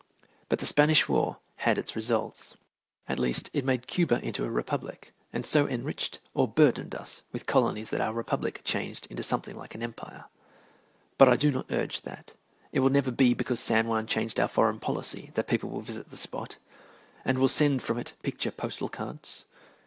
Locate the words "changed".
8.63-9.05, 14.07-14.39